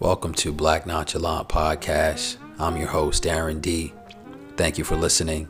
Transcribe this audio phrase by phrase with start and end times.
[0.00, 2.38] Welcome to Black Nonchalant Podcast.
[2.58, 3.92] I'm your host, Aaron D.
[4.56, 5.46] Thank you for listening.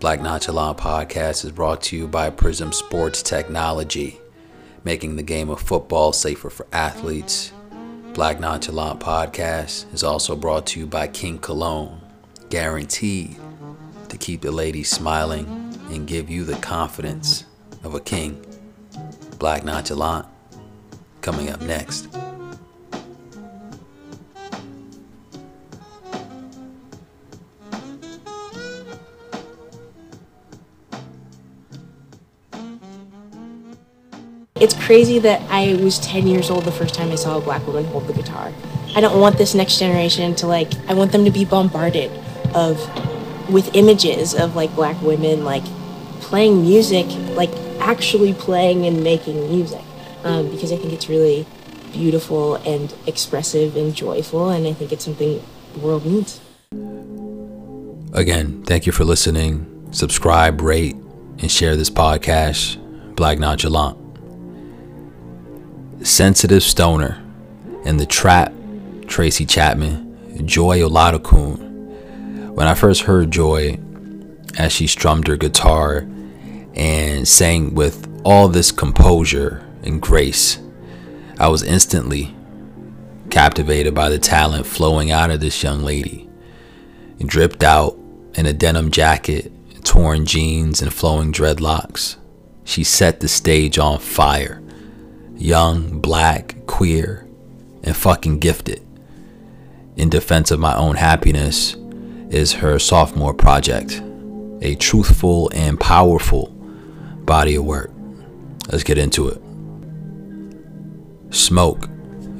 [0.00, 4.18] Black Nonchalant Podcast is brought to you by Prism Sports Technology,
[4.82, 7.52] making the game of football safer for athletes.
[8.12, 12.00] Black Nonchalant Podcast is also brought to you by King Cologne,
[12.50, 13.36] guaranteed
[14.08, 15.46] to keep the ladies smiling
[15.90, 17.44] and give you the confidence
[17.84, 18.44] of a king.
[19.38, 20.26] Black Nonchalant,
[21.20, 22.08] coming up next.
[34.58, 37.66] It's crazy that I was 10 years old the first time I saw a black
[37.66, 38.52] woman hold the guitar.
[38.94, 42.10] I don't want this next generation to like, I want them to be bombarded
[42.54, 42.80] of,
[43.52, 45.64] with images of like black women like
[46.20, 47.06] playing music,
[47.36, 49.82] like actually playing and making music.
[50.24, 51.46] Um, because I think it's really
[51.92, 55.42] beautiful and expressive and joyful, and I think it's something
[55.74, 56.40] the world needs.
[58.12, 59.88] Again, thank you for listening.
[59.92, 60.96] Subscribe, rate,
[61.38, 62.76] and share this podcast,
[63.14, 64.05] Black Nonchalant.
[66.02, 67.22] Sensitive Stoner
[67.84, 68.52] and the Trap,
[69.06, 71.58] Tracy Chapman, Joy Oladokun.
[72.52, 73.78] When I first heard Joy
[74.58, 76.06] as she strummed her guitar
[76.74, 80.58] and sang with all this composure and grace,
[81.38, 82.34] I was instantly
[83.30, 86.28] captivated by the talent flowing out of this young lady.
[87.24, 87.98] Dripped out
[88.34, 89.50] in a denim jacket,
[89.82, 92.16] torn jeans, and flowing dreadlocks,
[92.64, 94.62] she set the stage on fire
[95.36, 97.26] young, black, queer,
[97.82, 98.86] and fucking gifted.
[99.96, 101.76] In defense of my own happiness
[102.30, 104.02] is her sophomore project,
[104.60, 106.48] a truthful and powerful
[107.24, 107.90] body of work.
[108.70, 109.42] Let's get into it.
[111.34, 111.88] Smoke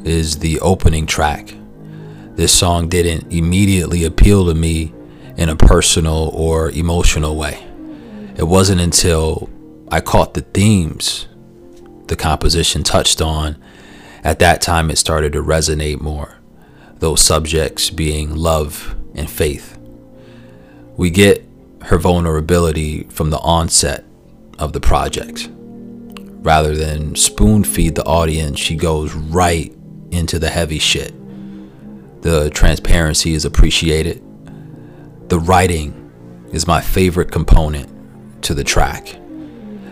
[0.04, 1.54] is the opening track.
[2.34, 4.92] This song didn't immediately appeal to me
[5.36, 7.64] in a personal or emotional way.
[8.36, 9.48] It wasn't until
[9.90, 11.28] I caught the themes
[12.08, 13.56] the composition touched on,
[14.22, 16.38] at that time it started to resonate more,
[16.98, 19.78] those subjects being love and faith.
[20.96, 21.46] We get
[21.82, 24.04] her vulnerability from the onset
[24.58, 25.48] of the project.
[25.52, 29.72] Rather than spoon feed the audience, she goes right
[30.10, 31.12] into the heavy shit.
[32.22, 34.22] The transparency is appreciated.
[35.28, 36.10] The writing
[36.52, 39.16] is my favorite component to the track.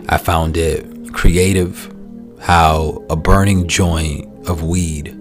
[0.09, 1.94] I found it creative
[2.39, 5.17] how a burning joint of weed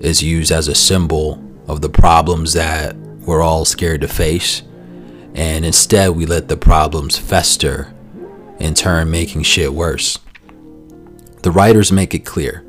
[0.00, 4.62] is used as a symbol of the problems that we're all scared to face.
[5.34, 7.92] And instead, we let the problems fester,
[8.58, 10.18] in turn, making shit worse.
[11.42, 12.64] The writers make it clear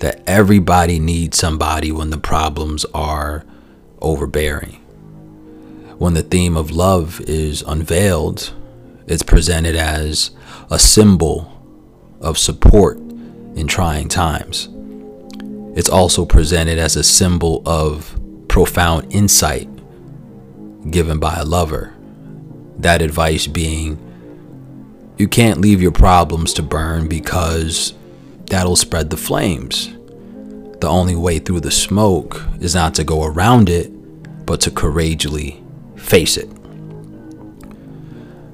[0.00, 3.44] that everybody needs somebody when the problems are
[4.00, 4.76] overbearing.
[5.98, 8.54] When the theme of love is unveiled,
[9.06, 10.30] it's presented as
[10.70, 11.59] a symbol
[12.20, 14.68] of support in trying times.
[15.76, 19.68] It's also presented as a symbol of profound insight
[20.90, 21.94] given by a lover.
[22.78, 23.98] That advice being,
[25.16, 27.94] you can't leave your problems to burn because
[28.46, 29.90] that'll spread the flames.
[30.80, 33.90] The only way through the smoke is not to go around it,
[34.46, 35.62] but to courageously
[35.96, 36.48] face it.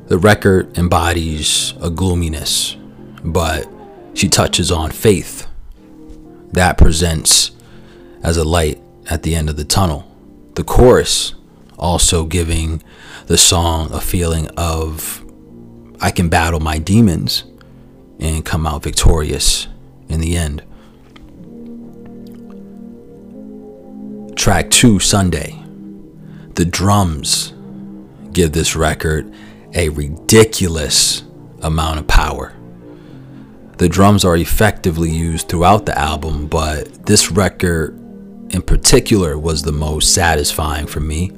[0.09, 2.76] The record embodies a gloominess,
[3.27, 3.69] but
[4.15, 5.47] she touches on faith.
[6.53, 7.51] That presents
[8.23, 10.11] as a light at the end of the tunnel.
[10.55, 11.35] The chorus
[11.79, 12.83] also giving
[13.27, 15.23] the song a feeling of
[16.01, 17.45] I can battle my demons
[18.19, 19.67] and come out victorious
[20.09, 20.63] in the end.
[24.37, 25.63] Track 2 Sunday.
[26.55, 27.53] The drums
[28.33, 29.33] give this record
[29.75, 31.23] a ridiculous
[31.63, 32.56] amount of power.
[33.79, 37.95] The drums are effectively used throughout the album, but this record
[38.51, 41.31] in particular was the most satisfying for me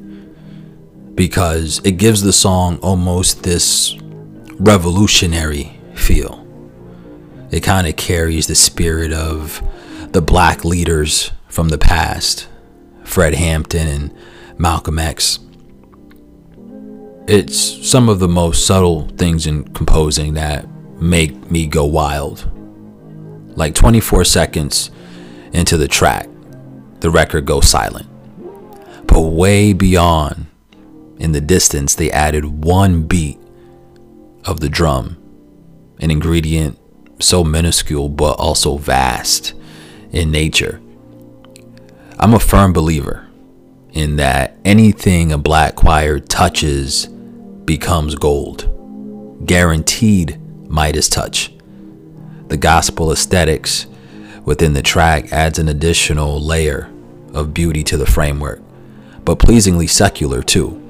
[1.15, 3.97] because it gives the song almost this
[4.61, 6.47] revolutionary feel.
[7.51, 9.61] It kind of carries the spirit of
[10.13, 12.47] the black leaders from the past,
[13.03, 14.15] Fred Hampton and
[14.59, 15.41] Malcolm X.
[17.27, 17.59] It's
[17.89, 20.67] some of the most subtle things in composing that
[21.01, 22.51] make me go wild.
[23.57, 24.91] Like 24 seconds
[25.53, 26.29] into the track,
[27.01, 28.07] the record goes silent.
[29.07, 30.47] But way beyond,
[31.19, 33.39] in the distance, they added one beat
[34.45, 35.17] of the drum,
[36.01, 36.79] an ingredient
[37.21, 39.55] so minuscule but also vast
[40.13, 40.81] in nature.
[42.19, 43.29] I'm a firm believer
[43.93, 47.07] in that anything a black choir touches
[47.65, 48.75] becomes gold.
[49.45, 51.53] Guaranteed Midas touch.
[52.49, 53.87] The gospel aesthetics
[54.45, 56.91] within the track adds an additional layer
[57.35, 58.63] of beauty to the framework,
[59.25, 60.85] but pleasingly secular too.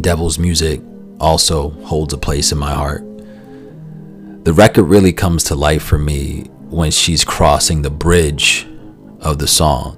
[0.00, 0.80] Devil's music
[1.20, 3.04] also holds a place in my heart.
[4.44, 8.66] The record really comes to life for me when she's crossing the bridge
[9.20, 9.96] of the song.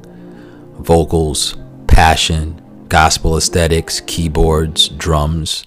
[0.79, 1.57] Vocals,
[1.89, 5.65] passion, gospel aesthetics, keyboards, drums.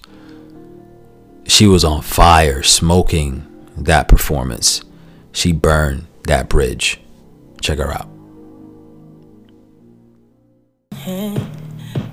[1.50, 3.44] She was on fire, smoking
[3.76, 4.84] that performance.
[5.32, 7.00] She burned that bridge.
[7.60, 8.08] Check her out.
[10.94, 11.36] Hey,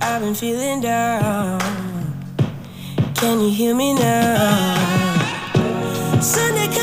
[0.02, 1.60] I've been feeling down.
[3.14, 4.80] Can you hear me now?
[6.20, 6.74] Sunday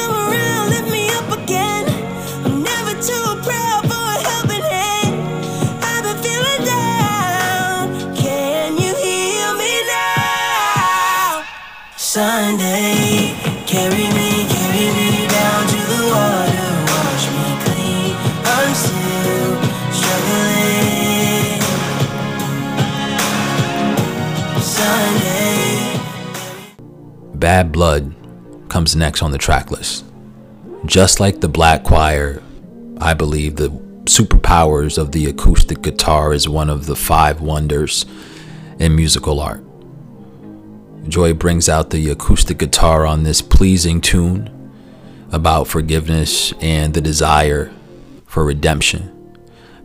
[12.14, 13.34] Sunday,
[13.66, 16.70] carry me, carry me down to the water.
[16.87, 18.14] Wash me clean.
[18.44, 19.58] I'm still
[19.90, 21.58] struggling.
[24.62, 25.99] Sunday.
[27.34, 28.14] Bad Blood
[28.69, 30.05] comes next on the track list.
[30.87, 32.40] Just like the Black Choir,
[32.99, 33.70] I believe the
[34.05, 38.06] superpowers of the acoustic guitar is one of the five wonders
[38.78, 39.64] in musical art.
[41.08, 44.50] Joy brings out the acoustic guitar on this pleasing tune
[45.30, 47.72] about forgiveness and the desire
[48.26, 49.10] for redemption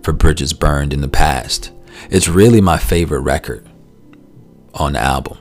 [0.02, 1.72] for bridges burned in the past.
[2.10, 3.68] It's really my favorite record
[4.74, 5.38] on the album.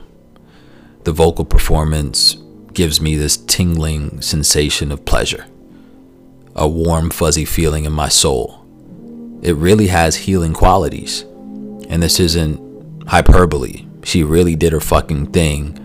[1.05, 2.37] The vocal performance
[2.73, 5.47] gives me this tingling sensation of pleasure,
[6.55, 8.65] a warm, fuzzy feeling in my soul.
[9.41, 11.21] It really has healing qualities.
[11.89, 13.88] And this isn't hyperbole.
[14.09, 15.77] She really did her fucking thing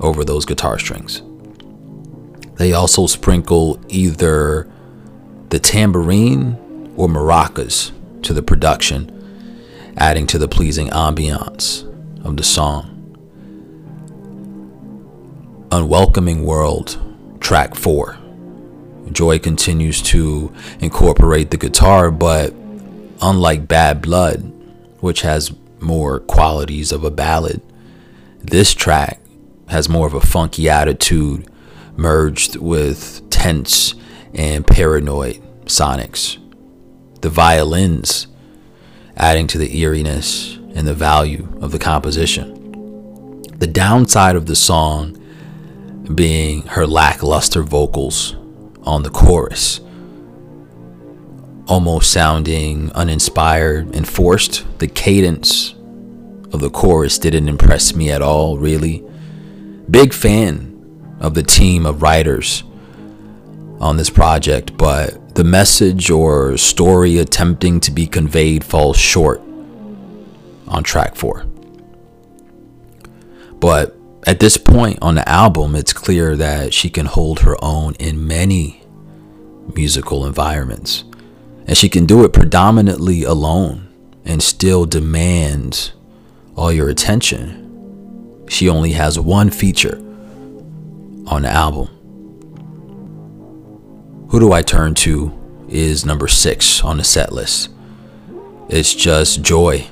[0.00, 1.20] over those guitar strings.
[2.54, 4.66] They also sprinkle either
[5.50, 6.56] the tambourine
[6.96, 7.92] or maracas
[8.22, 11.84] to the production, adding to the pleasing ambiance
[12.24, 12.86] of the song.
[15.70, 16.98] Unwelcoming World,
[17.40, 18.16] track 4.
[19.12, 22.54] Joy continues to incorporate the guitar, but
[23.20, 24.50] unlike Bad Blood,
[25.00, 27.60] which has more qualities of a ballad,
[28.38, 29.20] this track
[29.68, 31.48] has more of a funky attitude
[31.96, 33.94] merged with tense
[34.34, 36.38] and paranoid sonics.
[37.20, 38.26] The violins
[39.16, 43.42] adding to the eeriness and the value of the composition.
[43.58, 45.16] The downside of the song
[46.14, 48.34] being her lackluster vocals
[48.82, 49.80] on the chorus,
[51.70, 54.66] almost sounding uninspired and forced.
[54.80, 55.74] The cadence
[56.52, 59.04] of the chorus didn't impress me at all, really.
[59.88, 62.64] Big fan of the team of writers
[63.80, 69.40] on this project, but the message or story attempting to be conveyed falls short
[70.66, 71.46] on track four.
[73.60, 73.96] But
[74.26, 78.26] at this point on the album, it's clear that she can hold her own in
[78.26, 78.82] many
[79.74, 81.04] musical environments.
[81.66, 83.88] And she can do it predominantly alone
[84.24, 85.92] and still demands
[86.56, 88.46] all your attention.
[88.48, 89.96] She only has one feature
[91.26, 91.88] on the album.
[94.30, 97.70] Who do I turn to is number six on the set list.
[98.68, 99.86] It's just Joy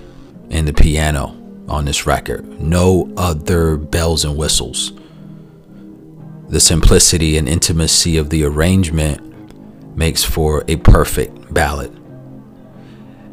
[0.50, 1.37] and the piano
[1.69, 2.61] on this record.
[2.61, 4.93] No other bells and whistles.
[6.49, 9.27] The simplicity and intimacy of the arrangement
[9.99, 11.93] makes for a perfect ballad.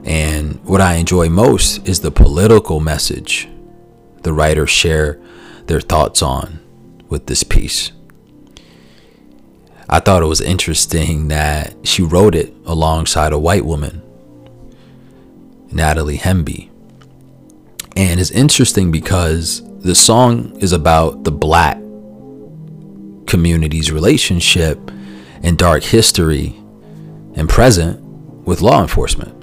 [0.04, 3.48] And what I enjoy most is the political message
[4.24, 5.22] the writers share
[5.68, 6.60] their thoughts on
[7.10, 7.92] with this piece.
[9.88, 14.02] I thought it was interesting that she wrote it alongside a white woman,
[15.72, 16.72] Natalie Hemby.
[17.96, 21.78] And it's interesting because the song is about the black
[23.28, 24.80] community's relationship
[25.44, 26.56] and dark history
[27.36, 28.02] and present
[28.46, 29.34] with law enforcement.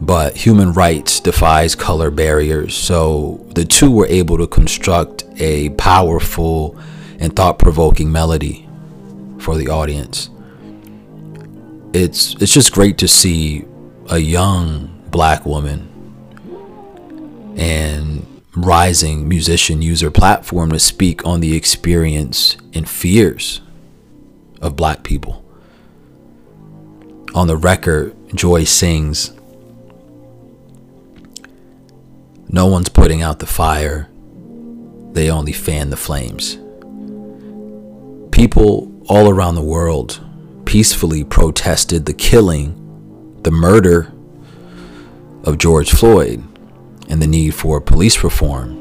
[0.00, 6.78] But human rights defies color barriers, so the two were able to construct a powerful
[7.18, 8.66] and thought provoking melody
[9.38, 10.30] for the audience.
[11.92, 13.64] It's, it's just great to see
[14.08, 15.86] a young black woman
[17.56, 18.26] and
[18.56, 23.60] rising musician user platform to speak on the experience and fears
[24.60, 25.44] of black people.
[27.34, 29.32] On the record, Joy sings,
[32.48, 34.08] No one's putting out the fire,
[35.12, 36.58] they only fan the flames.
[38.32, 40.20] People all around the world
[40.64, 44.12] peacefully protested the killing, the murder
[45.44, 46.42] of George Floyd,
[47.08, 48.76] and the need for police reform.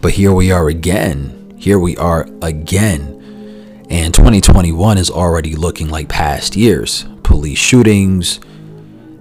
[0.00, 1.54] But here we are again.
[1.58, 3.11] Here we are again.
[3.92, 7.04] And 2021 is already looking like past years.
[7.22, 8.40] Police shootings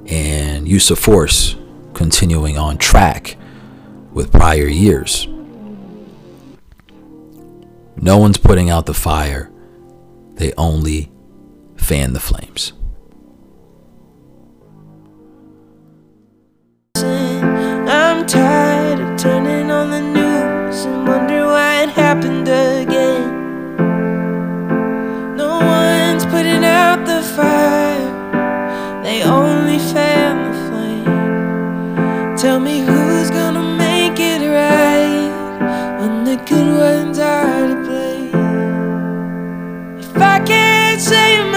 [0.05, 1.57] and use of force
[1.93, 3.35] continuing on track
[4.13, 5.27] with prior years.
[7.97, 9.51] No one's putting out the fire,
[10.35, 11.11] they only
[11.75, 12.71] fan the flames.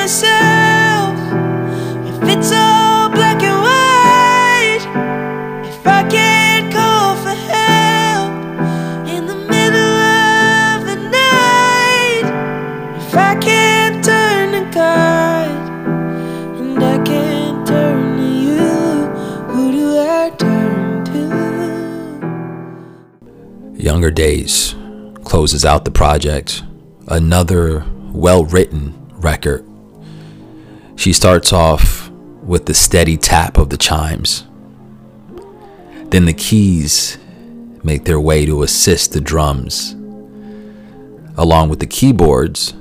[0.05, 1.17] Myself,
[2.05, 4.85] if it's all black and white.
[5.67, 8.35] If I can't call for help
[9.09, 12.25] in the middle of the night,
[12.99, 15.49] if I can't turn to God
[16.61, 19.07] and I can't turn to you,
[19.55, 21.05] who do I turn
[23.73, 23.83] to?
[23.83, 24.75] Younger Days
[25.25, 26.63] closes out the project,
[27.09, 29.65] another well written record.
[30.97, 32.11] She starts off
[32.43, 34.45] with the steady tap of the chimes.
[36.11, 37.19] Then the keys
[37.83, 39.93] make their way to assist the drums.
[41.37, 42.75] Along with the keyboards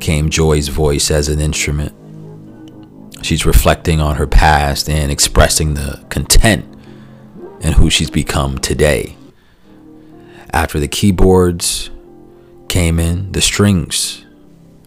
[0.00, 1.94] came Joy's voice as an instrument.
[3.24, 6.64] She's reflecting on her past and expressing the content
[7.60, 9.16] in who she's become today.
[10.52, 11.90] After the keyboards
[12.68, 14.24] came in, the strings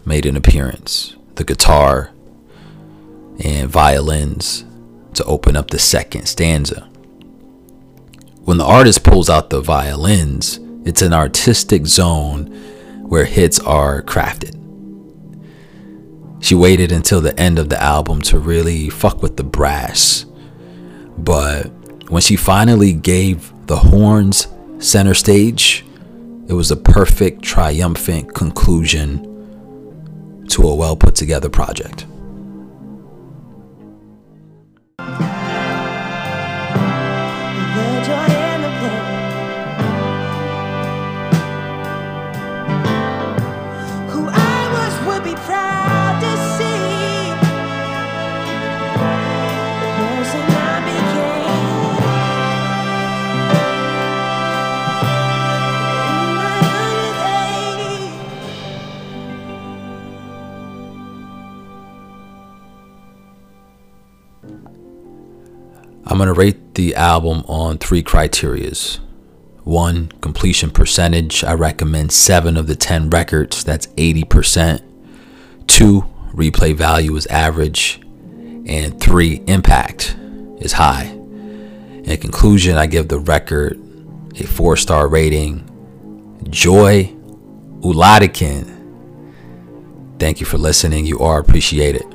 [0.04, 2.10] made an appearance, the guitar
[3.42, 4.64] and violins
[5.14, 6.88] to open up the second stanza.
[8.44, 12.46] When the artist pulls out the violins, it's an artistic zone
[13.08, 14.60] where hits are crafted.
[16.42, 20.26] She waited until the end of the album to really fuck with the brass.
[21.16, 21.68] But
[22.10, 24.48] when she finally gave the horns
[24.78, 25.86] center stage,
[26.46, 29.30] it was a perfect, triumphant conclusion
[30.50, 32.04] to a well put together project.
[66.14, 69.00] I'm going to rate the album on three criterias.
[69.64, 71.42] One, completion percentage.
[71.42, 73.64] I recommend seven of the 10 records.
[73.64, 74.80] That's 80%.
[75.66, 76.02] Two,
[76.32, 78.00] replay value is average.
[78.64, 80.16] And three, impact
[80.60, 81.06] is high.
[81.06, 83.76] In conclusion, I give the record
[84.38, 85.68] a four star rating.
[86.48, 87.12] Joy
[87.80, 88.70] Oladokun.
[90.20, 91.06] Thank you for listening.
[91.06, 92.13] You are appreciated.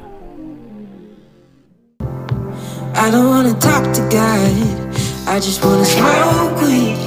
[3.02, 4.52] I don't wanna talk to God.
[5.26, 6.98] I just wanna smoke weed.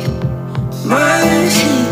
[0.87, 1.91] Mercy.